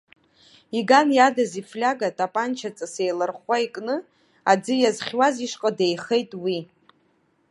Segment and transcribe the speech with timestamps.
[0.77, 3.95] Иган иадыз ифлиага, тапанчаҵас еиларӷәӷәа икны,
[4.51, 6.59] аӡы иазхьуаз ишҟа деихеит уи.